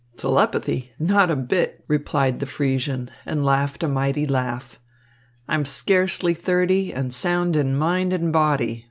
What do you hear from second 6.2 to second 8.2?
thirty, and sound in mind